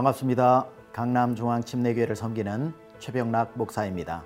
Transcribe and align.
반갑습니다. 0.00 0.66
강남 0.94 1.34
중앙 1.34 1.62
침례교회를 1.62 2.16
섬기는 2.16 2.72
최병락 3.00 3.58
목사입니다. 3.58 4.24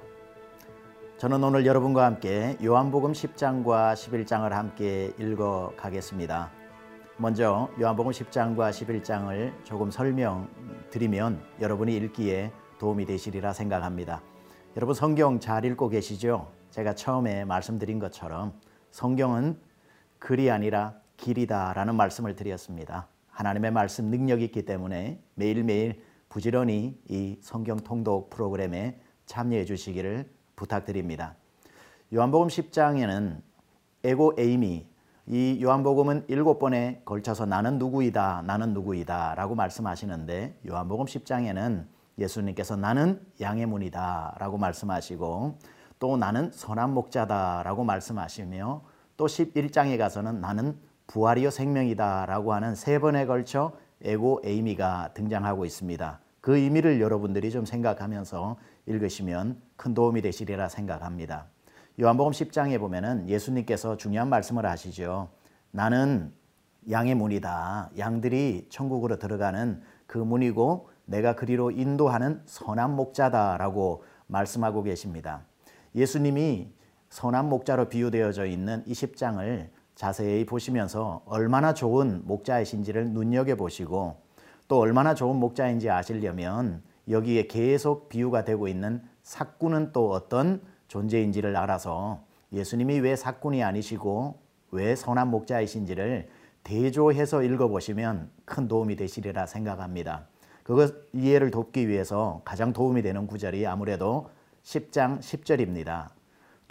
저는 1.17 1.43
오늘 1.43 1.67
여러분과 1.67 2.05
함께 2.05 2.57
요한복음 2.63 3.11
10장과 3.11 3.95
11장을 3.95 4.49
함께 4.51 5.13
읽어 5.19 5.73
가겠습니다. 5.77 6.53
먼저 7.17 7.69
요한복음 7.81 8.13
10장과 8.13 8.71
11장을 8.71 9.65
조금 9.65 9.91
설명드리면 9.91 11.43
여러분이 11.61 11.97
읽기에 11.97 12.53
도움이 12.79 13.07
되시리라 13.07 13.53
생각합니다. 13.53 14.23
여러분 14.77 14.95
성경 14.95 15.41
잘 15.41 15.65
읽고 15.65 15.89
계시죠? 15.89 16.53
제가 16.71 16.95
처음에 16.95 17.45
말씀드린 17.47 17.99
것처럼 17.99 18.53
성경은 18.93 19.59
글이 20.21 20.53
아니라 20.53 20.95
길이다라는 21.17 21.97
말씀을 21.97 22.37
드렸습니다. 22.37 23.09
하나님의 23.35 23.73
말씀 23.73 24.07
능력이 24.07 24.45
있기 24.45 24.65
때문에 24.65 25.21
매일매일 25.35 26.03
부지런히 26.29 26.99
이 27.09 27.37
성경 27.41 27.79
통독 27.79 28.31
프로그램에 28.31 29.01
참여해 29.27 29.65
주시기를 29.65 30.31
부탁드립니다. 30.57 31.35
요한복음 32.13 32.49
10장에는 32.49 33.41
에고 34.05 34.35
에이미 34.39 34.87
이 35.27 35.59
요한복음은 35.63 36.27
일곱 36.29 36.59
번에 36.59 37.01
걸쳐서 37.05 37.47
나는 37.47 37.79
누구이다 37.79 38.43
나는 38.47 38.73
누구이다 38.75 39.35
라고 39.35 39.55
말씀하시는데 39.55 40.61
요한복음 40.69 41.07
10장에는 41.07 41.87
예수님께서 42.19 42.77
나는 42.77 43.21
양의 43.41 43.67
문이다 43.67 44.37
라고 44.39 44.59
말씀하시고 44.59 45.59
또 45.99 46.17
나는 46.17 46.53
선한 46.53 46.93
목자다 46.95 47.63
라고 47.65 47.83
말씀하시며 47.83 48.83
또 49.17 49.27
11장에 49.27 49.99
가서는 49.99 50.41
나는 50.41 50.79
부활이요 51.07 51.51
생명이다라고 51.51 52.53
하는 52.53 52.75
세 52.75 52.99
번에 52.99 53.27
걸쳐 53.27 53.73
에고 54.03 54.41
에이미가 54.45 55.11
등장하고 55.15 55.65
있습니다. 55.65 56.21
그 56.41 56.59
의미를 56.59 57.01
여러분들이 57.01 57.51
좀 57.51 57.65
생각하면서 57.65 58.57
읽으시면 58.87 59.61
큰 59.77 59.95
도움이 59.95 60.21
되시리라 60.21 60.69
생각합니다. 60.69 61.47
요한복음 62.01 62.33
10장에 62.33 62.79
보면은 62.79 63.29
예수님께서 63.29 63.97
중요한 63.97 64.29
말씀을 64.29 64.67
하시죠. 64.67 65.31
나는 65.71 66.33
양의 66.91 67.15
문이다. 67.15 67.91
양들이 67.97 68.67
천국으로 68.69 69.19
들어가는 69.19 69.81
그 70.07 70.19
문이고 70.19 70.91
내가 71.07 71.35
그리로 71.35 71.71
인도하는 71.71 72.43
선한 72.45 72.95
목자다라고 72.95 74.05
말씀하고 74.27 74.83
계십니다. 74.83 75.47
예수님이 75.95 76.73
선한 77.09 77.49
목자로 77.49 77.89
비유되어져 77.89 78.47
있는 78.47 78.83
이 78.87 78.93
10장을 78.93 79.71
자세히 79.95 80.45
보시면서 80.45 81.23
얼마나 81.27 81.73
좋은 81.73 82.23
목자이신지를 82.25 83.11
눈여겨보시고 83.11 84.17
또 84.67 84.79
얼마나 84.79 85.15
좋은 85.15 85.37
목자인지 85.37 85.91
아시려면 85.91 86.83
여기에 87.09 87.47
계속 87.47 88.09
비유가 88.09 88.45
되고 88.45 88.67
있는 88.67 89.03
사꾼은 89.23 89.93
또 89.93 90.11
어떤 90.11 90.63
존재인지를 90.89 91.57
알아서 91.57 92.25
예수님이 92.53 93.01
왜 93.01 93.17
사꾼이 93.17 93.63
아니시고 93.63 94.39
왜 94.71 94.97
선한 94.97 95.29
목자이신지를 95.29 96.29
대조해서 96.63 97.43
읽어보시면 97.43 98.31
큰 98.45 98.69
도움이 98.69 98.97
되시리라 98.97 99.47
생각합니다. 99.47 100.27
그것 100.63 100.95
이해를 101.13 101.51
돕기 101.51 101.89
위해서 101.89 102.41
가장 102.45 102.73
도움이 102.73 103.03
되는 103.03 103.27
구절이 103.27 103.67
아무래도 103.67 104.31
10장 104.63 105.21
10절입니다. 105.21 106.09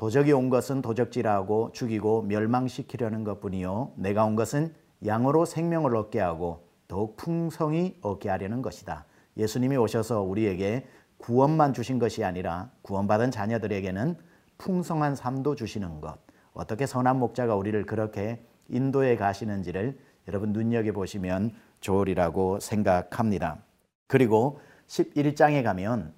도적이 0.03 0.33
온 0.33 0.49
것은 0.49 0.81
도적질하고 0.81 1.71
죽이고 1.71 2.23
멸망시키려는 2.23 3.23
것뿐이요 3.23 3.93
내가 3.95 4.25
온 4.25 4.35
것은 4.35 4.73
양으로 5.05 5.45
생명을 5.45 5.95
얻게 5.95 6.19
하고 6.19 6.67
더욱 6.89 7.15
풍성히 7.15 7.97
얻게 8.01 8.27
하려는 8.27 8.61
것이다. 8.61 9.05
예수님이 9.37 9.77
오셔서 9.77 10.21
우리에게 10.21 10.85
구원만 11.15 11.71
주신 11.73 11.99
것이 11.99 12.21
아니라 12.25 12.69
구원받은 12.81 13.31
자녀들에게는 13.31 14.17
풍성한 14.57 15.15
삶도 15.15 15.55
주시는 15.55 16.01
것. 16.01 16.17
어떻게 16.51 16.85
선한 16.85 17.17
목자가 17.17 17.55
우리를 17.55 17.85
그렇게 17.85 18.45
인도해 18.67 19.15
가시는지를 19.15 19.97
여러분 20.27 20.51
눈여겨 20.51 20.91
보시면 20.91 21.51
좋으리라고 21.79 22.59
생각합니다. 22.59 23.63
그리고 24.07 24.59
11장에 24.87 25.63
가면 25.63 26.13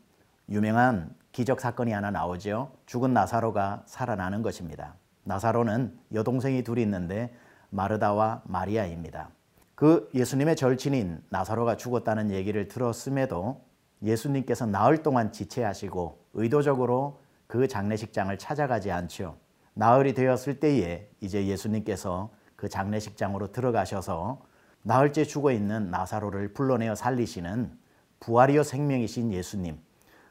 유명한 0.49 1.13
기적 1.35 1.59
사건이 1.59 1.91
하나 1.91 2.11
나오죠. 2.11 2.71
죽은 2.85 3.13
나사로가 3.13 3.83
살아나는 3.87 4.41
것입니다. 4.41 4.95
나사로는 5.25 5.99
여동생이 6.13 6.63
둘이 6.63 6.81
있는데 6.83 7.35
마르다와 7.71 8.43
마리아입니다. 8.45 9.31
그 9.75 10.09
예수님의 10.13 10.55
절친인 10.55 11.21
나사로가 11.27 11.75
죽었다는 11.75 12.31
얘기를 12.31 12.69
들었음에도 12.69 13.65
예수님께서 14.01 14.65
나흘 14.65 15.03
동안 15.03 15.33
지체하시고 15.33 16.25
의도적으로 16.35 17.19
그 17.47 17.67
장례식장을 17.67 18.37
찾아가지 18.37 18.93
않죠. 18.93 19.35
나흘이 19.73 20.13
되었을 20.13 20.61
때에 20.61 21.09
이제 21.19 21.47
예수님께서 21.47 22.29
그 22.55 22.69
장례식장으로 22.69 23.51
들어가셔서 23.51 24.41
나흘째 24.83 25.25
죽어 25.25 25.51
있는 25.51 25.91
나사로를 25.91 26.53
불러내어 26.53 26.95
살리시는 26.95 27.77
부활이요 28.21 28.63
생명이신 28.63 29.33
예수님, 29.33 29.77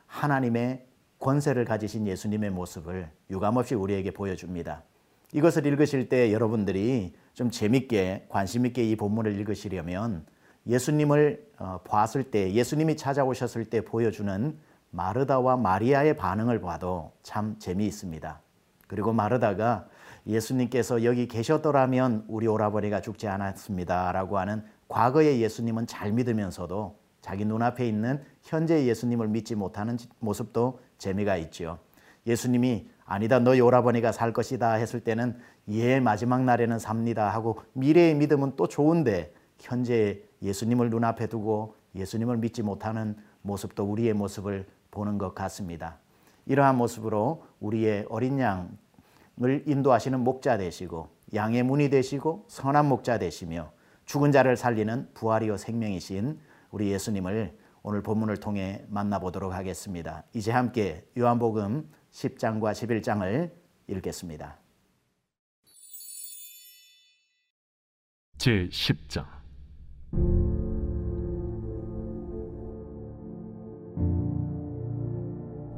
하나님의 0.07 0.94
권세를 1.25 1.65
가지신 1.65 2.07
예수님의 2.07 2.51
모습을 2.51 3.11
유감없이 3.31 3.75
우리에게 3.75 4.11
보여줍니다. 4.11 4.83
이것을 5.33 5.65
읽으실 5.65 6.11
때 6.11 6.31
여러분들이 6.33 7.15
좀 7.33 7.51
재밌게 7.51 8.27
관심 8.29 8.67
있게 8.67 8.85
이 8.85 8.95
본문을 8.95 9.35
읽으시려면 9.41 10.27
예수님을 10.67 11.51
어, 11.59 11.81
봤을 11.85 12.25
때 12.25 12.53
예수님이 12.53 12.99
찾아오셨을 12.99 13.65
때 13.65 13.81
보여주는 13.81 14.59
마르다와 14.91 15.57
마리아의 15.57 16.19
반응을 16.19 16.61
봐도 16.61 17.13
참 17.23 17.57
재미있습니다. 17.59 18.41
그리고 18.87 19.15
마르다가 19.15 19.89
예수님께서 20.27 21.05
여기 21.05 21.27
계셨더라면 21.27 22.27
우리 22.29 22.47
오라버니가 22.47 23.01
죽지 23.01 23.29
않았습니다라고 23.29 24.39
하는 24.39 24.63
과거의 24.89 25.41
예수님은 25.41 25.87
잘 25.87 26.13
믿으면서도 26.13 26.99
자기 27.23 27.47
눈앞에 27.47 27.89
있는 27.89 28.23
현재 28.43 28.85
예수님을 28.85 29.29
믿지 29.29 29.55
못하는 29.55 29.97
모습도 30.19 30.81
재미가 30.99 31.37
있죠. 31.39 31.79
예수님이 32.27 32.89
아니다 33.05 33.39
너희 33.39 33.61
오라버니가 33.61 34.13
살 34.13 34.33
것이다 34.33 34.75
했을 34.75 35.01
때는 35.01 35.39
예 35.69 36.01
마지막 36.01 36.43
날에는 36.43 36.79
삽니다 36.79 37.29
하고 37.29 37.61
미래의 37.75 38.15
믿음은 38.15 38.55
또 38.57 38.67
좋은데 38.67 39.33
현재 39.61 40.23
예수님을 40.43 40.91
눈앞에 40.91 41.27
두고 41.27 41.77
예수님을 41.95 42.39
믿지 42.39 42.63
못하는 42.63 43.17
모습도 43.43 43.85
우리의 43.85 44.15
모습을 44.15 44.67
보는 44.91 45.19
것 45.19 45.35
같습니다. 45.35 45.99
이러한 46.47 46.77
모습으로 46.77 47.45
우리의 47.61 48.07
어린 48.09 48.39
양을 48.39 49.65
인도하시는 49.67 50.21
목자 50.21 50.59
되시고 50.59 51.09
양의 51.35 51.63
문이 51.63 51.91
되시고 51.91 52.45
선한 52.49 52.87
목자 52.87 53.19
되시며 53.19 53.73
죽은 54.07 54.33
자를 54.33 54.57
살리는 54.57 55.09
부활이요 55.15 55.57
생명이신 55.57 56.39
우리 56.71 56.91
예수님을 56.91 57.57
오늘 57.87 58.03
본문을 58.03 58.39
통해 58.39 58.83
만나보도록 58.89 59.53
하겠습니다. 59.53 60.25
이제 60.33 60.51
함께 60.51 61.07
요한복음 61.19 61.87
10장과 62.13 62.73
11장을 62.73 63.51
읽겠습니다. 63.89 64.59
제 68.39 68.69
10장 68.71 69.27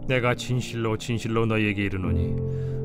내가 0.07 0.37
진실로 0.37 0.97
진실로 0.97 1.45
너희에게 1.47 1.83
이르노니 1.83 2.35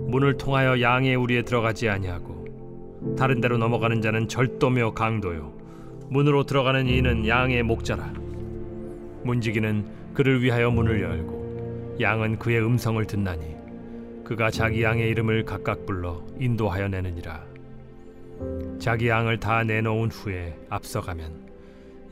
문을 0.09 0.37
통하여 0.37 0.81
양의 0.81 1.15
우리에 1.15 1.43
들어가지 1.43 1.87
아니하고 1.87 3.15
다른 3.17 3.39
데로 3.39 3.59
넘어가는 3.59 4.01
자는 4.01 4.27
절도며 4.27 4.95
강도요 4.95 5.55
문으로 6.09 6.43
들어가는 6.45 6.87
이는 6.87 7.27
양의 7.27 7.61
목자라 7.61 8.30
문지기는 9.23 10.13
그를 10.13 10.41
위하여 10.41 10.69
문을 10.69 11.01
열고 11.01 11.97
양은 12.01 12.39
그의 12.39 12.63
음성을 12.65 13.05
듣나니 13.05 13.55
그가 14.23 14.49
자기 14.49 14.83
양의 14.83 15.09
이름을 15.09 15.45
각각 15.45 15.85
불러 15.85 16.23
인도하여 16.39 16.87
내느니라. 16.87 17.43
자기 18.79 19.09
양을 19.09 19.39
다 19.39 19.63
내놓은 19.63 20.09
후에 20.09 20.57
앞서가면 20.69 21.49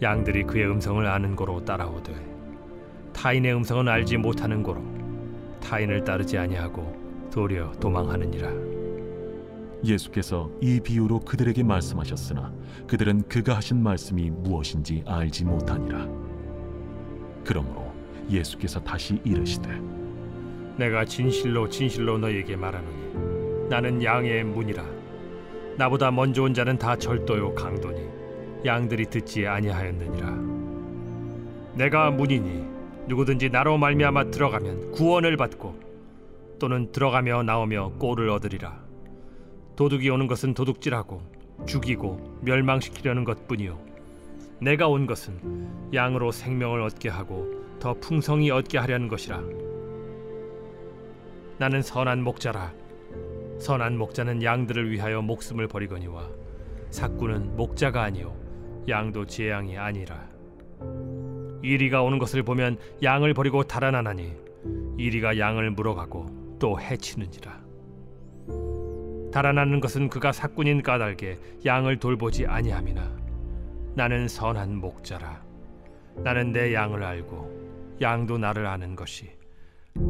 양들이 0.01 0.43
그의 0.43 0.69
음성을 0.69 1.05
아는 1.05 1.35
고로 1.35 1.63
따라오되 1.63 2.13
타인의 3.13 3.55
음성은 3.55 3.87
알지 3.87 4.17
못하는 4.17 4.61
고로 4.63 4.83
타인을 5.61 6.03
따르지 6.03 6.37
아니하고 6.37 7.29
도리어 7.31 7.71
도망하느니라. 7.79 8.51
예수께서 9.83 10.51
이 10.61 10.79
비유로 10.79 11.21
그들에게 11.21 11.63
말씀하셨으나 11.63 12.53
그들은 12.87 13.23
그가 13.29 13.55
하신 13.55 13.81
말씀이 13.81 14.29
무엇인지 14.29 15.03
알지 15.07 15.45
못하니라 15.45 16.28
그러므로 17.43 17.91
예수께서 18.29 18.79
다시 18.79 19.19
이르시되 19.23 19.69
내가 20.77 21.03
진실로 21.03 21.67
진실로 21.67 22.17
너에게 22.17 22.55
말하노니 22.55 23.67
나는 23.69 24.03
양의 24.03 24.43
문이라. 24.45 24.83
나보다 25.77 26.09
먼저 26.09 26.43
온 26.43 26.53
자는 26.53 26.77
다 26.77 26.95
절도요 26.95 27.53
강도니 27.53 28.07
양들이 28.65 29.05
듣지 29.05 29.45
아니하였느니라. 29.45 30.37
내가 31.75 32.11
문이니 32.11 32.65
누구든지 33.07 33.49
나로 33.49 33.77
말미암아 33.77 34.31
들어가면 34.31 34.91
구원을 34.91 35.37
받고 35.37 35.79
또는 36.59 36.91
들어가며 36.91 37.43
나오며 37.43 37.93
꼴을 37.99 38.29
얻으리라. 38.29 38.79
도둑이 39.75 40.09
오는 40.09 40.27
것은 40.27 40.53
도둑질하고 40.53 41.21
죽이고 41.65 42.39
멸망시키려는 42.41 43.23
것뿐이요 43.23 43.88
내가 44.61 44.89
온 44.89 45.05
것은 45.05 45.93
양으로 45.93 46.31
생명을 46.31 46.81
얻게 46.81 47.07
하고 47.07 47.47
더 47.79 47.93
풍성히 47.93 48.51
얻게 48.51 48.77
하려는 48.77 49.07
것이라. 49.07 49.41
나는 51.57 51.81
선한 51.81 52.21
목자라. 52.23 52.73
선한 53.59 53.97
목자는 53.97 54.43
양들을 54.43 54.91
위하여 54.91 55.21
목숨을 55.21 55.67
버리거니와 55.67 56.29
삭구는 56.91 57.55
목자가 57.55 58.03
아니요 58.03 58.35
양도 58.87 59.25
제 59.25 59.49
양이 59.49 59.77
아니라. 59.77 60.27
이리가 61.61 62.03
오는 62.03 62.19
것을 62.19 62.43
보면 62.43 62.77
양을 63.01 63.33
버리고 63.33 63.63
달아나나니 63.63 64.33
이리가 64.97 65.37
양을 65.37 65.71
물어가고 65.71 66.57
또 66.59 66.79
해치는지라. 66.79 67.59
달아나는 69.31 69.79
것은 69.79 70.09
그가 70.09 70.31
삭군인 70.31 70.81
까닭에 70.81 71.37
양을 71.65 71.97
돌보지 71.97 72.45
아니함이나 72.45 73.18
나는 73.99 74.29
선한 74.29 74.77
목자라. 74.77 75.43
나는 76.23 76.53
내 76.53 76.73
양을 76.73 77.03
알고 77.03 77.97
양도 77.99 78.37
나를 78.37 78.65
아는 78.65 78.95
것이 78.95 79.29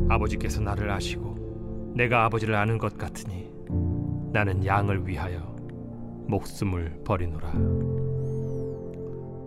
아버지께서 0.07 0.61
나를 0.61 0.91
아시고 0.91 1.93
내가 1.95 2.23
아버지를 2.25 2.53
아는 2.53 2.77
것 2.77 2.99
같으니 2.99 3.49
나는 4.31 4.63
양을 4.63 5.07
위하여 5.07 5.39
목숨을 6.27 7.01
버리노라. 7.03 7.51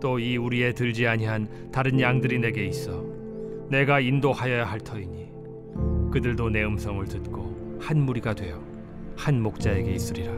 또 0.01 0.19
이 0.19 0.35
우리에 0.35 0.73
들지 0.73 1.07
아니한 1.07 1.71
다른 1.71 1.97
양들이 2.01 2.39
내게 2.39 2.65
있어 2.65 3.01
내가 3.69 4.01
인도하여야 4.01 4.65
할 4.65 4.81
터이니 4.81 5.31
그들도 6.11 6.49
내 6.49 6.65
음성을 6.65 7.05
듣고 7.05 7.79
한 7.79 8.01
무리가 8.01 8.33
되어 8.33 8.61
한 9.15 9.41
목자에게 9.41 9.89
있으리라. 9.93 10.33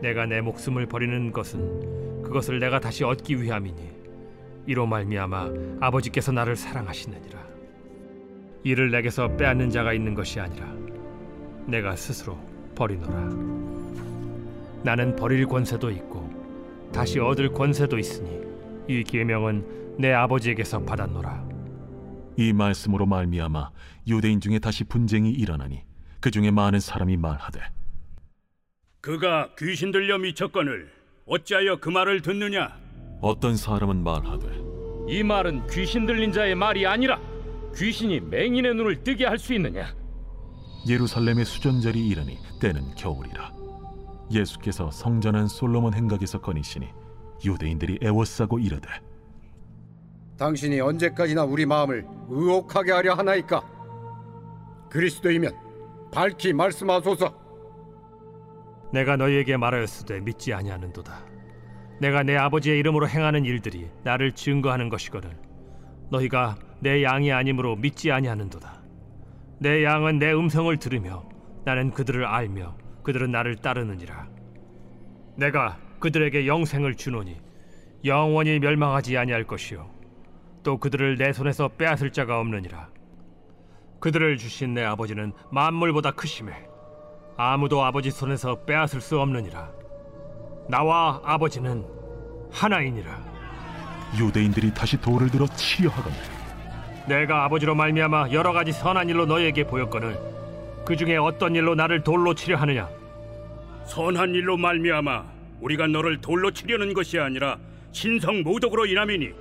내가 0.00 0.26
내 0.26 0.40
목숨을 0.40 0.86
버리는 0.86 1.32
것은 1.32 2.03
그것을 2.34 2.58
내가 2.58 2.80
다시 2.80 3.04
얻기 3.04 3.40
위함이니 3.40 3.92
이로 4.66 4.86
말미암아 4.86 5.50
아버지께서 5.80 6.32
나를 6.32 6.56
사랑하시느니라. 6.56 7.38
이를 8.64 8.90
내게서 8.90 9.36
빼앗는 9.36 9.70
자가 9.70 9.92
있는 9.92 10.14
것이 10.14 10.40
아니라 10.40 10.66
내가 11.66 11.94
스스로 11.94 12.36
버리노라. 12.74 13.30
나는 14.82 15.14
버릴 15.14 15.46
권세도 15.46 15.92
있고 15.92 16.28
다시 16.92 17.20
얻을 17.20 17.52
권세도 17.52 17.98
있으니 17.98 18.40
이 18.88 19.04
계명은 19.04 19.96
내 20.00 20.12
아버지에게서 20.12 20.84
받았노라. 20.84 21.48
이 22.36 22.52
말씀으로 22.52 23.06
말미암아 23.06 23.70
유대인 24.08 24.40
중에 24.40 24.58
다시 24.58 24.82
분쟁이 24.82 25.30
일어나니 25.30 25.84
그 26.18 26.32
중에 26.32 26.50
많은 26.50 26.80
사람이 26.80 27.16
말하되 27.16 27.60
그가 29.02 29.54
귀신 29.56 29.92
들려 29.92 30.18
미쳤거늘 30.18 31.03
어찌하여 31.26 31.76
그 31.80 31.88
말을 31.88 32.20
듣느냐? 32.22 32.76
어떤 33.20 33.56
사람은 33.56 34.02
말하되 34.04 34.46
이 35.08 35.22
말은 35.22 35.66
귀신 35.68 36.06
들린 36.06 36.32
자의 36.32 36.54
말이 36.54 36.86
아니라 36.86 37.18
귀신이 37.76 38.20
맹인의 38.20 38.74
눈을 38.74 39.02
뜨게 39.02 39.26
할 39.26 39.38
수 39.38 39.54
있느냐? 39.54 39.86
예루살렘의 40.86 41.44
수전절이 41.46 42.06
이르니 42.08 42.38
때는 42.60 42.94
겨울이라 42.94 43.52
예수께서 44.30 44.90
성전한 44.90 45.48
솔로몬 45.48 45.94
행각에서 45.94 46.40
거니시니 46.40 46.88
유대인들이 47.44 48.00
애워싸고 48.02 48.58
이르되 48.58 48.88
당신이 50.36 50.80
언제까지나 50.80 51.44
우리 51.44 51.64
마음을 51.64 52.06
의혹하게 52.28 52.92
하려 52.92 53.14
하나이까? 53.14 53.62
그리스도이면 54.90 55.52
밝히 56.12 56.52
말씀하소서. 56.52 57.43
내가 58.94 59.16
너희에게 59.16 59.56
말하였으되 59.56 60.20
믿지 60.20 60.54
아니하는도다. 60.54 61.26
내가 62.00 62.22
내 62.22 62.36
아버지의 62.36 62.78
이름으로 62.78 63.08
행하는 63.08 63.44
일들이 63.44 63.90
나를 64.04 64.30
증거하는 64.30 64.88
것이거늘 64.88 65.36
너희가 66.12 66.54
내 66.78 67.02
양이 67.02 67.32
아니므로 67.32 67.74
믿지 67.74 68.12
아니하는도다. 68.12 68.82
내 69.58 69.82
양은 69.82 70.20
내 70.20 70.32
음성을 70.32 70.76
들으며 70.76 71.28
나는 71.64 71.90
그들을 71.90 72.24
알며 72.24 72.76
그들은 73.02 73.32
나를 73.32 73.56
따르느니라. 73.56 74.28
내가 75.36 75.76
그들에게 75.98 76.46
영생을 76.46 76.94
주노니 76.94 77.40
영원히 78.04 78.60
멸망하지 78.60 79.18
아니할 79.18 79.42
것이요 79.42 79.90
또 80.62 80.78
그들을 80.78 81.16
내 81.16 81.32
손에서 81.32 81.66
빼앗을 81.66 82.12
자가 82.12 82.38
없느니라. 82.38 82.90
그들을 83.98 84.36
주신 84.36 84.72
내 84.72 84.84
아버지는 84.84 85.32
만물보다 85.50 86.12
크심에 86.12 86.73
아무도 87.36 87.82
아버지 87.82 88.10
손에서 88.10 88.60
빼앗을 88.64 89.00
수 89.00 89.18
없느니라. 89.20 89.70
나와 90.68 91.20
아버지는 91.24 91.84
하나이니라. 92.50 93.22
유대인들이 94.18 94.72
다시 94.72 95.00
돌을 95.00 95.28
들어 95.30 95.46
치려 95.48 95.90
하거늘 95.90 96.16
내가 97.08 97.44
아버지로 97.44 97.74
말미암아 97.74 98.30
여러 98.30 98.52
가지 98.52 98.70
선한 98.70 99.08
일로 99.08 99.26
너희에게 99.26 99.64
보였거늘 99.64 100.16
그 100.86 100.96
중에 100.96 101.16
어떤 101.16 101.54
일로 101.56 101.74
나를 101.74 102.04
돌로 102.04 102.34
치려 102.34 102.56
하느냐? 102.56 102.88
선한 103.86 104.30
일로 104.34 104.56
말미암아 104.56 105.24
우리가 105.60 105.88
너를 105.88 106.20
돌로 106.20 106.52
치려는 106.52 106.94
것이 106.94 107.18
아니라 107.18 107.58
신성 107.90 108.42
모독으로 108.42 108.86
인함이니 108.86 109.32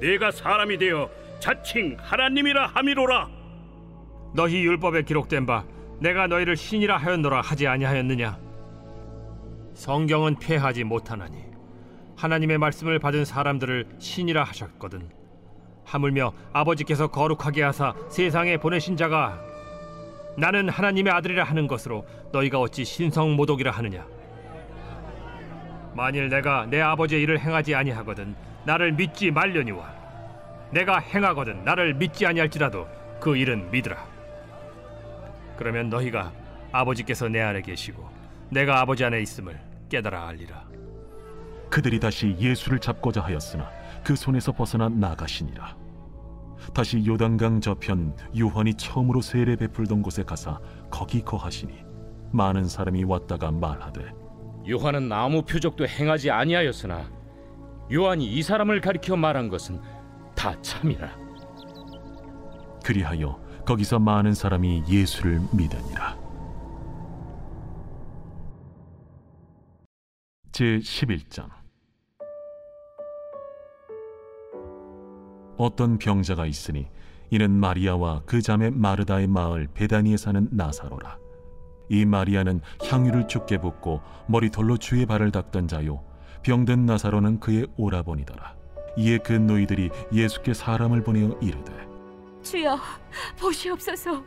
내가 0.00 0.30
사람이 0.30 0.78
되어 0.78 1.10
자칭 1.38 1.96
하나님이라 2.00 2.68
함이로라. 2.68 3.28
너희 4.34 4.64
율법에 4.64 5.02
기록된 5.02 5.46
바 5.46 5.64
내가 6.00 6.26
너희를 6.26 6.56
신이라 6.56 6.96
하였노라 6.96 7.40
하지 7.40 7.66
아니하였느냐? 7.66 8.38
성경은 9.74 10.36
폐하지 10.38 10.84
못하나니 10.84 11.44
하나님의 12.16 12.58
말씀을 12.58 12.98
받은 12.98 13.24
사람들을 13.24 13.96
신이라 13.98 14.44
하셨거든. 14.44 15.08
하물며 15.84 16.32
아버지께서 16.52 17.08
거룩하게 17.08 17.62
하사 17.62 17.94
세상에 18.08 18.56
보내신 18.56 18.96
자가 18.96 19.40
나는 20.36 20.68
하나님의 20.68 21.12
아들이라 21.12 21.44
하는 21.44 21.66
것으로 21.66 22.06
너희가 22.32 22.60
어찌 22.60 22.84
신성 22.84 23.36
모독이라 23.36 23.70
하느냐? 23.70 24.06
만일 25.94 26.28
내가 26.28 26.66
내 26.66 26.80
아버지의 26.80 27.22
일을 27.22 27.38
행하지 27.38 27.74
아니하거든 27.74 28.34
나를 28.64 28.92
믿지 28.92 29.30
말려니와 29.30 29.92
내가 30.70 30.98
행하거든 30.98 31.64
나를 31.64 31.94
믿지 31.94 32.26
아니할지라도 32.26 32.88
그 33.20 33.36
일은 33.36 33.70
믿으라. 33.70 34.13
그러면 35.56 35.88
너희가 35.88 36.32
아버지께서 36.72 37.28
내 37.28 37.40
안에 37.40 37.62
계시고 37.62 38.08
내가 38.50 38.80
아버지 38.80 39.04
안에 39.04 39.20
있음을 39.20 39.58
깨달아 39.88 40.28
알리라. 40.28 40.64
그들이 41.70 41.98
다시 41.98 42.36
예수를 42.38 42.78
잡고자 42.78 43.20
하였으나 43.22 43.70
그 44.04 44.14
손에서 44.14 44.52
벗어나 44.52 44.88
나가시니라 44.88 45.76
다시 46.72 47.04
요단강 47.04 47.60
저편 47.60 48.16
요한이 48.38 48.74
처음으로 48.74 49.20
세례 49.20 49.56
베풀던 49.56 50.02
곳에 50.02 50.22
가사 50.22 50.60
거기 50.90 51.20
거하시니 51.20 51.84
많은 52.32 52.64
사람이 52.64 53.04
왔다가 53.04 53.50
말하되 53.50 54.12
요한은 54.68 55.10
아무 55.12 55.42
표적도 55.42 55.86
행하지 55.86 56.30
아니하였으나 56.30 57.10
요한이 57.92 58.24
이 58.32 58.42
사람을 58.42 58.80
가리켜 58.80 59.16
말한 59.16 59.48
것은 59.48 59.80
다 60.34 60.54
참이라. 60.62 61.10
그리하여 62.82 63.38
거기서 63.64 63.98
많은 63.98 64.34
사람이 64.34 64.84
예수를 64.88 65.40
믿으니라. 65.52 66.16
제 70.52 70.78
11장. 70.78 71.48
어떤 75.56 75.98
병자가 75.98 76.46
있으니 76.46 76.86
이는 77.30 77.50
마리아와 77.50 78.22
그 78.26 78.42
자매 78.42 78.70
마르다의 78.70 79.26
마을 79.26 79.68
베다니에 79.72 80.16
사는 80.16 80.48
나사로라. 80.50 81.18
이 81.88 82.04
마리아는 82.04 82.60
향유를 82.82 83.28
죽게 83.28 83.58
붓고 83.58 84.00
머리털로 84.26 84.76
주의 84.76 85.06
발을 85.06 85.32
닦던 85.32 85.68
자요. 85.68 86.04
병든 86.42 86.86
나사로는 86.86 87.40
그의 87.40 87.66
오라버니더라. 87.76 88.54
이에 88.96 89.18
그 89.18 89.32
노이들이 89.32 89.90
예수께 90.12 90.54
사람을 90.54 91.02
보내어 91.02 91.38
이르되 91.40 91.93
주여 92.44 92.78
보시옵소서. 93.40 94.22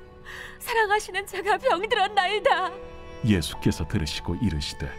사랑하시는 0.59 1.25
자가 1.25 1.57
병들었나이다. 1.57 2.71
예수께서 3.25 3.87
들으시고 3.87 4.35
이르시되 4.35 4.89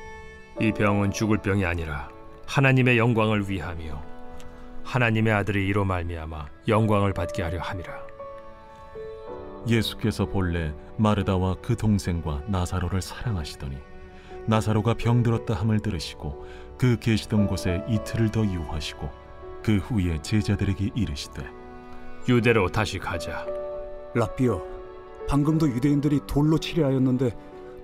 이 0.60 0.72
병은 0.72 1.12
죽을 1.12 1.38
병이 1.38 1.64
아니라 1.64 2.08
하나님의 2.46 2.96
영광을 2.96 3.48
위함이요. 3.48 4.02
하나님의 4.84 5.32
아들이 5.34 5.66
이로 5.66 5.84
말미암아 5.84 6.46
영광을 6.66 7.12
받게 7.12 7.42
하려 7.42 7.60
함이라. 7.60 7.92
예수께서 9.68 10.24
본래 10.24 10.72
마르다와 10.96 11.56
그 11.60 11.76
동생과 11.76 12.44
나사로를 12.46 13.02
사랑하시더니 13.02 13.76
나사로가 14.46 14.94
병들었다 14.94 15.52
함을 15.52 15.80
들으시고 15.80 16.46
그 16.78 16.98
계시던 16.98 17.46
곳에 17.46 17.84
이틀을 17.88 18.30
더 18.30 18.44
유하시고 18.44 19.10
그 19.62 19.76
후에 19.76 20.22
제자들에게 20.22 20.92
이르시되 20.94 21.57
유대로 22.28 22.68
다시 22.68 22.98
가자. 22.98 23.46
라비어, 24.14 24.62
방금도 25.28 25.68
유대인들이 25.68 26.20
돌로 26.26 26.58
치려 26.58 26.86
하였는데 26.86 27.34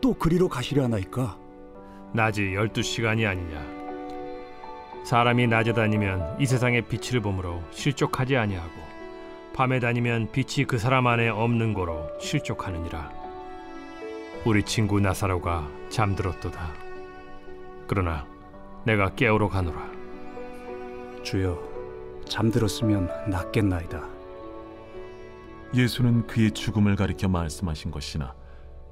또 0.00 0.12
그리로 0.12 0.48
가시려 0.48 0.84
하나이까? 0.84 1.38
낮이 2.12 2.54
열두 2.54 2.82
시간이 2.82 3.26
아니냐. 3.26 3.84
사람이 5.04 5.46
낮에 5.46 5.72
다니면 5.72 6.36
이 6.38 6.46
세상의 6.46 6.82
빛을 6.82 7.20
보므로 7.20 7.62
실족하지 7.70 8.36
아니하고 8.36 8.72
밤에 9.54 9.78
다니면 9.78 10.30
빛이 10.32 10.66
그 10.66 10.78
사람 10.78 11.06
안에 11.06 11.28
없는 11.28 11.74
거로 11.74 12.08
실족하느니라. 12.20 13.12
우리 14.44 14.62
친구 14.62 15.00
나사로가 15.00 15.68
잠들었도다. 15.88 16.70
그러나 17.86 18.26
내가 18.84 19.14
깨우러 19.14 19.48
가노라. 19.48 19.90
주여, 21.22 21.58
잠들었으면 22.26 23.08
낫겠나이다. 23.28 24.13
예수는 25.74 26.26
그의 26.26 26.52
죽음을 26.52 26.96
가리켜 26.96 27.28
말씀하신 27.28 27.90
것이나 27.90 28.34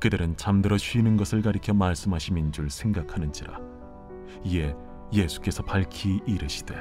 그들은 0.00 0.36
잠들어 0.36 0.76
쉬는 0.76 1.16
것을 1.16 1.42
가리켜 1.42 1.72
말씀하심인 1.74 2.50
줄 2.52 2.70
생각하는지라 2.70 3.58
이에 4.44 4.74
예수께서 5.12 5.62
밝히 5.62 6.20
이르시되 6.26 6.74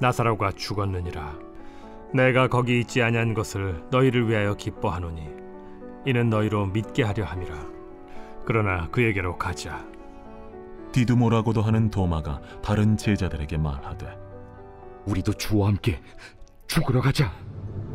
나사로가 0.00 0.52
죽었느니라. 0.52 1.38
내가 2.14 2.48
거기 2.48 2.80
있지 2.80 3.02
아니한 3.02 3.34
것을 3.34 3.84
너희를 3.90 4.28
위하여 4.28 4.54
기뻐하노니 4.54 5.28
이는 6.06 6.30
너희로 6.30 6.66
믿게 6.66 7.02
하려 7.02 7.24
함이라. 7.24 7.54
그러나 8.46 8.88
그에게로 8.88 9.36
가자. 9.36 9.86
디두모라고도 10.92 11.62
하는 11.62 11.90
도마가 11.90 12.40
다른 12.62 12.96
제자들에게 12.96 13.58
말하되 13.58 14.18
우리도 15.04 15.34
주와 15.34 15.68
함께 15.68 16.00
죽으러 16.66 17.00
가자. 17.00 17.30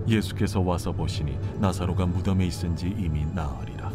예수께서 0.07 0.61
와서 0.61 0.91
보시니 0.91 1.37
나사로가 1.59 2.05
무덤에 2.05 2.45
있은 2.45 2.75
지 2.75 2.87
이미 2.87 3.25
나으리라 3.25 3.91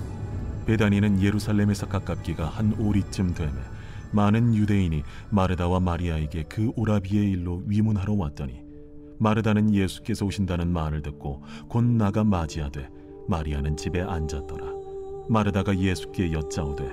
베다니는 0.66 1.22
예루살렘에서 1.22 1.88
가깝기가 1.88 2.46
한 2.46 2.74
오리쯤 2.78 3.34
되매 3.34 3.52
많은 4.12 4.54
유대인이 4.54 5.02
마르다와 5.30 5.80
마리아에게 5.80 6.44
그 6.48 6.72
오라비의 6.76 7.30
일로 7.30 7.62
위문하러 7.66 8.14
왔더니 8.14 8.60
마르다는 9.18 9.74
예수께서 9.74 10.24
오신다는 10.26 10.72
말을 10.72 11.02
듣고 11.02 11.42
곧 11.68 11.84
나가 11.84 12.24
맞이하되 12.24 12.88
마리아는 13.28 13.76
집에 13.76 14.00
앉았더라 14.00 14.64
마르다가 15.28 15.78
예수께 15.78 16.32
여짜오되 16.32 16.90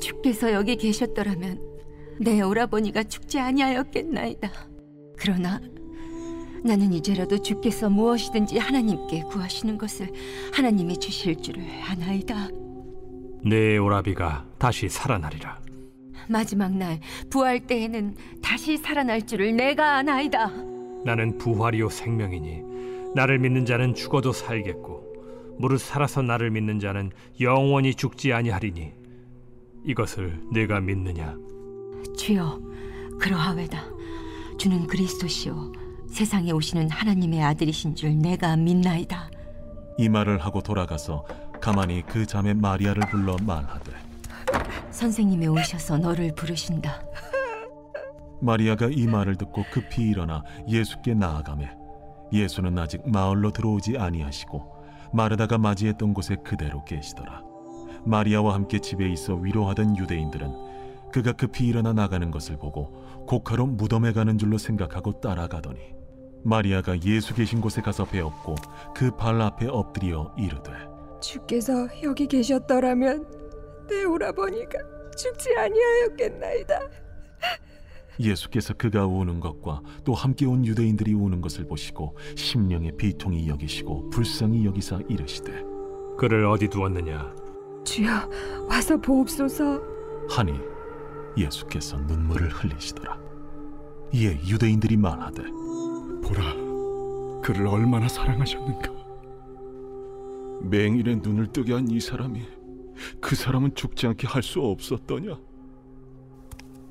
주께서 0.00 0.52
여기 0.52 0.76
계셨더라면 0.76 1.60
내 2.20 2.42
오라버니가 2.42 3.04
죽지 3.04 3.38
아니하였겠나이다. 3.38 4.50
그러나 5.16 5.60
나는 6.64 6.92
이제라도 6.92 7.40
주께서 7.40 7.88
무엇이든지 7.88 8.58
하나님께 8.58 9.22
구하시는 9.22 9.78
것을 9.78 10.10
하나님이 10.52 10.98
주실 10.98 11.36
줄을 11.36 11.64
아나이다. 11.88 12.48
내 13.44 13.78
오라비가 13.78 14.44
다시 14.58 14.88
살아나리라. 14.88 15.58
마지막 16.28 16.76
날 16.76 17.00
부활 17.30 17.66
때에는 17.66 18.14
다시 18.42 18.76
살아날 18.76 19.26
줄을 19.26 19.56
내가 19.56 19.96
아나이다. 19.96 20.48
나는 21.04 21.38
부활이요 21.38 21.88
생명이니 21.88 22.62
나를 23.14 23.38
믿는 23.38 23.64
자는 23.64 23.94
죽어도 23.94 24.32
살겠고 24.32 25.56
무릇 25.58 25.80
살아서 25.80 26.22
나를 26.22 26.50
믿는 26.50 26.78
자는 26.78 27.10
영원히 27.40 27.94
죽지 27.94 28.32
아니하리니 28.32 28.92
이것을 29.84 30.40
내가 30.52 30.80
믿느냐 30.80 31.36
주여, 32.16 32.60
그러하외다. 33.18 33.82
주는 34.58 34.86
그리스도시요 34.86 35.72
세상에 36.10 36.50
오시는 36.50 36.90
하나님의 36.90 37.42
아들이신 37.42 37.94
줄 37.94 38.18
내가 38.18 38.56
믿나이다. 38.56 39.30
이 39.98 40.08
말을 40.08 40.38
하고 40.38 40.60
돌아가서 40.60 41.24
가만히 41.60 42.02
그 42.06 42.26
자매 42.26 42.54
마리아를 42.54 43.02
불러 43.10 43.36
말하되 43.42 43.92
선생님이 44.90 45.46
오셔서 45.46 45.98
너를 45.98 46.34
부르신다. 46.34 47.02
마리아가 48.40 48.88
이 48.90 49.06
말을 49.06 49.36
듣고 49.36 49.64
급히 49.70 50.08
일어나 50.08 50.42
예수께 50.66 51.14
나아가매 51.14 51.70
예수는 52.32 52.78
아직 52.78 53.02
마을로 53.08 53.50
들어오지 53.52 53.98
아니하시고 53.98 54.80
마르다가 55.12 55.58
맞이했던 55.58 56.14
곳에 56.14 56.36
그대로 56.36 56.82
계시더라 56.84 57.42
마리아와 58.04 58.54
함께 58.54 58.78
집에 58.78 59.08
있어 59.10 59.34
위로하던 59.34 59.98
유대인들은 59.98 61.10
그가 61.12 61.32
급히 61.32 61.66
일어나 61.66 61.92
나가는 61.92 62.30
것을 62.30 62.56
보고 62.56 63.26
곡하러 63.26 63.66
무덤에 63.66 64.12
가는 64.12 64.38
줄로 64.38 64.56
생각하고 64.56 65.20
따라가더니 65.20 65.78
마리아가 66.42 66.98
예수 67.02 67.34
계신 67.34 67.60
곳에 67.60 67.80
가서 67.82 68.04
배웠고 68.04 68.54
그 68.94 69.10
발 69.16 69.40
앞에 69.40 69.66
엎드려 69.66 70.32
이르되 70.38 70.72
주께서 71.20 71.72
여기 72.02 72.26
계셨더라면 72.26 73.26
내 73.88 74.04
오라버니가 74.04 74.78
죽지 75.16 75.54
아니하였겠나이다. 75.56 76.80
예수께서 78.18 78.74
그가 78.74 79.06
우는 79.06 79.40
것과 79.40 79.80
또 80.04 80.12
함께 80.14 80.44
온 80.46 80.64
유대인들이 80.64 81.14
우는 81.14 81.40
것을 81.40 81.66
보시고 81.66 82.16
심령의 82.36 82.96
비통이 82.96 83.48
여기시고 83.48 84.10
불쌍히 84.10 84.64
여기사 84.66 85.00
이르시되 85.08 85.62
그를 86.18 86.44
어디 86.46 86.68
두었느냐 86.68 87.34
주여 87.84 88.10
와서 88.68 88.96
보옵소서. 88.98 89.80
하니 90.28 90.52
예수께서 91.36 91.96
눈물을 91.98 92.48
흘리시더라 92.50 93.18
이에 94.12 94.38
유대인들이 94.46 94.96
말하되 94.96 95.42
보라, 96.22 97.40
그를 97.42 97.66
얼마나 97.66 98.08
사랑하셨는가? 98.08 98.90
맹인의 100.62 101.16
눈을 101.22 101.46
뜨게 101.52 101.72
한 101.72 101.88
이 101.88 101.98
사람이 102.00 102.42
그 103.20 103.34
사람은 103.34 103.74
죽지 103.74 104.06
않게 104.08 104.26
할 104.26 104.42
수 104.42 104.60
없었더냐 104.60 105.38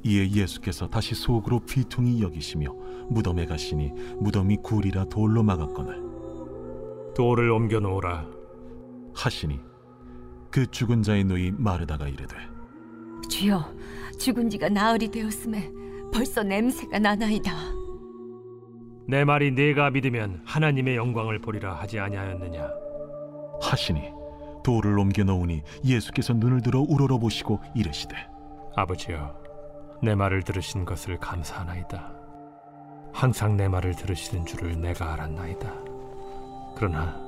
이에 0.03 0.31
예수께서 0.31 0.87
다시 0.87 1.13
속으로 1.13 1.59
비통히 1.59 2.21
여기시며 2.21 2.73
무덤에 3.09 3.45
가시니 3.45 3.91
무덤이 4.19 4.57
굴이라 4.63 5.05
돌로 5.05 5.43
막았거늘 5.43 6.01
돌을 7.15 7.51
옮겨 7.51 7.79
놓으라 7.79 8.25
하시니 9.13 9.59
그 10.49 10.65
죽은 10.65 11.03
자의 11.03 11.23
누이 11.23 11.51
마르다가 11.51 12.07
이르되 12.07 12.35
주여, 13.29 13.71
죽은 14.17 14.49
지가 14.49 14.69
나흘이 14.69 15.09
되었음에 15.11 15.71
벌써 16.11 16.41
냄새가 16.41 16.97
나나이다. 16.97 17.51
내 19.09 19.25
말이 19.25 19.49
네가 19.49 19.89
믿으면 19.89 20.43
하나님의 20.45 20.95
영광을 20.95 21.39
보리라 21.39 21.73
하지 21.73 21.99
아니하였느냐? 21.99 22.69
하시니 23.59 24.11
돌을 24.63 24.99
옮겨 24.99 25.23
놓으니 25.23 25.63
예수께서 25.83 26.33
눈을 26.33 26.61
들어 26.61 26.85
우러러 26.87 27.17
보시고 27.17 27.59
이르시되 27.73 28.15
아버지여 28.75 29.35
내 30.03 30.13
말을 30.13 30.43
들으신 30.43 30.85
것을 30.85 31.17
감사하나이다. 31.17 32.13
항상 33.11 33.57
내 33.57 33.67
말을 33.67 33.95
들으시는 33.95 34.45
줄을 34.45 34.79
내가 34.79 35.13
알았나이다. 35.13 35.73
그러나 36.75 37.19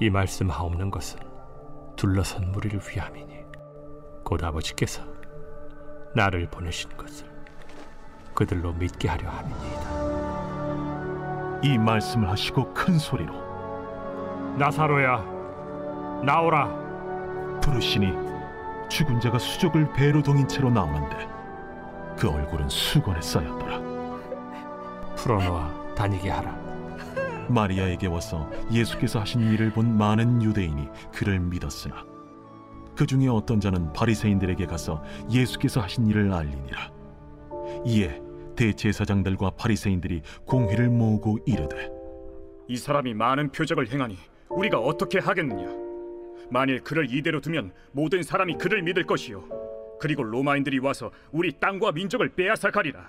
이 0.00 0.10
말씀 0.10 0.50
하옵는 0.50 0.90
것은 0.90 1.20
둘러선 1.94 2.50
무리를 2.50 2.80
위함이니 2.80 3.44
곧 4.24 4.42
아버지께서 4.42 5.04
나를 6.16 6.50
보내신 6.50 6.90
것을 6.96 7.28
그들로 8.34 8.72
믿게 8.72 9.06
하려 9.06 9.30
함이니 9.30 9.71
이 11.62 11.78
말씀을 11.78 12.28
하시고 12.28 12.74
큰 12.74 12.98
소리로 12.98 13.32
나사로야 14.58 15.24
나오라. 16.24 17.60
부르시니 17.60 18.12
죽은 18.88 19.20
자가 19.20 19.38
수족을 19.38 19.92
배로 19.92 20.22
동인 20.22 20.46
채로 20.46 20.70
나오는데 20.70 21.28
그 22.18 22.28
얼굴은 22.28 22.68
수건에 22.68 23.20
쌓였더라. 23.20 23.80
풀어놓아 25.16 25.94
다니게 25.94 26.30
하라. 26.30 26.54
마리아에게 27.48 28.06
와서 28.08 28.48
예수께서 28.70 29.20
하신 29.20 29.52
일을 29.52 29.72
본 29.72 29.96
많은 29.96 30.42
유대인이 30.42 30.88
그를 31.12 31.38
믿었으나 31.40 32.04
그 32.96 33.06
중에 33.06 33.28
어떤 33.28 33.60
자는 33.60 33.92
바리새인들에게 33.92 34.66
가서 34.66 35.02
예수께서 35.30 35.80
하신 35.80 36.06
일을 36.06 36.32
알리니라. 36.32 36.90
이에 37.84 38.20
대제사장들과 38.70 39.50
바리새인들이 39.50 40.22
공회를 40.46 40.88
모으고 40.88 41.38
이르되 41.46 41.90
이 42.68 42.76
사람이 42.76 43.14
많은 43.14 43.50
표적을 43.50 43.90
행하니 43.90 44.16
우리가 44.48 44.78
어떻게 44.78 45.18
하겠느냐? 45.18 45.68
만일 46.50 46.80
그를 46.82 47.12
이대로 47.12 47.40
두면 47.40 47.72
모든 47.92 48.22
사람이 48.22 48.56
그를 48.58 48.82
믿을 48.82 49.04
것이요. 49.04 49.42
그리고 50.00 50.22
로마인들이 50.22 50.78
와서 50.78 51.10
우리 51.32 51.52
땅과 51.58 51.92
민족을 51.92 52.28
빼앗아 52.30 52.70
가리라. 52.70 53.00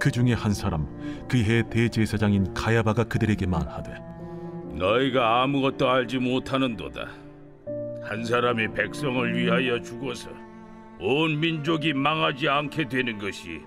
그 0.00 0.10
중에 0.10 0.32
한 0.32 0.52
사람 0.54 0.86
그 1.28 1.38
해 1.38 1.68
대제사장인 1.68 2.54
가야바가 2.54 3.04
그들에게 3.04 3.46
말하되 3.46 3.94
너희가 4.76 5.42
아무것도 5.42 5.88
알지 5.88 6.18
못하는도다. 6.18 7.08
한 8.04 8.24
사람이 8.24 8.68
백성을 8.74 9.36
위하여 9.36 9.80
죽어서 9.82 10.30
온 11.00 11.40
민족이 11.40 11.94
망하지 11.94 12.48
않게 12.48 12.88
되는 12.88 13.18
것이 13.18 13.60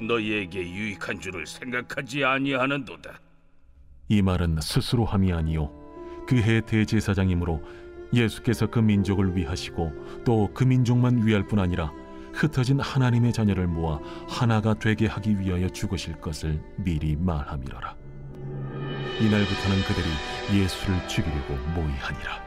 너희에게 0.00 0.60
유익한 0.60 1.20
줄을 1.20 1.46
생각하지 1.46 2.24
아니하는도다. 2.24 3.20
이 4.08 4.22
말은 4.22 4.58
스스로 4.62 5.04
함이 5.04 5.32
아니요 5.32 5.70
그해 6.26 6.60
대제사장이므로 6.62 7.62
예수께서 8.12 8.66
그 8.66 8.78
민족을 8.78 9.36
위하시고 9.36 10.22
또 10.24 10.48
그 10.54 10.64
민족만 10.64 11.26
위할 11.26 11.46
뿐 11.46 11.58
아니라 11.58 11.92
흩어진 12.32 12.80
하나님의 12.80 13.32
자녀를 13.32 13.66
모아 13.66 13.98
하나가 14.28 14.72
되게 14.74 15.06
하기 15.06 15.40
위하여 15.40 15.68
죽으실 15.68 16.20
것을 16.20 16.62
미리 16.76 17.16
말함이로라. 17.16 17.96
이날부터는 19.20 19.82
그들이 19.86 20.62
예수를 20.62 21.08
죽이려고 21.08 21.54
모의하니라. 21.74 22.42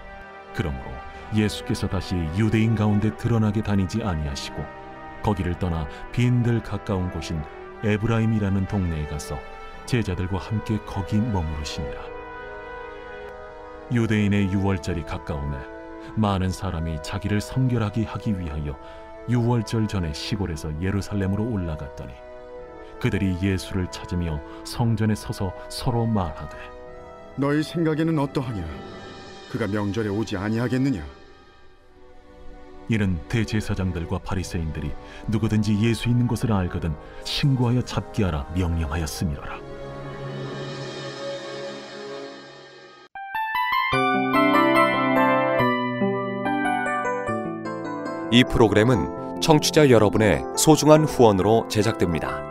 그러므로 0.56 0.86
예수께서 1.36 1.88
다시 1.88 2.16
유대인 2.38 2.76
가운데 2.76 3.16
드러나게 3.18 3.62
다니지 3.62 4.02
아니하시고 4.04 4.81
거기를 5.24 5.58
떠나 5.60 5.88
빈들 6.12 6.64
가까운 6.64 7.10
곳인 7.12 7.42
에브라임이라는 7.84 8.68
동네에 8.68 9.08
가서 9.08 9.38
제자들과 9.86 10.38
함께 10.38 10.78
거기 10.86 11.18
머무르시니라. 11.18 12.02
유대인의 13.92 14.52
유월절이 14.52 15.04
가까우매 15.04 15.58
많은 16.16 16.50
사람이 16.50 17.00
자기를 17.04 17.42
성결하게 17.42 18.06
하기 18.06 18.40
위하여 18.40 18.78
유월절 19.30 19.88
전에 19.88 20.14
시골에서 20.14 20.82
예루살렘으로 20.82 21.44
올라갔더니 21.44 22.14
그들이 23.00 23.38
예수를 23.42 23.90
찾으며 23.92 24.40
성전에 24.64 25.16
서서 25.16 25.54
서로 25.70 26.06
말하되 26.06 26.58
너희 27.36 27.64
생각에는 27.64 28.18
어떠하냐? 28.20 28.64
그가 29.52 29.68
명절에 29.68 30.10
오지 30.10 30.38
아니하겠느냐? 30.38 31.21
이는 32.92 33.18
대제사장들과 33.30 34.20
바리새인들이 34.20 34.92
누구든지 35.28 35.80
예수 35.80 36.10
있는 36.10 36.28
것을 36.28 36.52
알거든 36.52 36.94
신고하여 37.24 37.84
잡게 37.84 38.26
하라 38.26 38.46
명령하였음이로라. 38.54 39.60
이 48.34 48.44
프로그램은 48.44 49.40
청취자 49.42 49.90
여러분의 49.90 50.44
소중한 50.58 51.06
후원으로 51.06 51.68
제작됩니다. 51.70 52.51